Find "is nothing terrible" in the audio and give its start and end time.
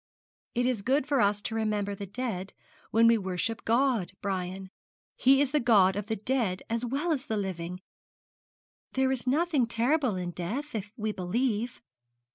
9.11-10.15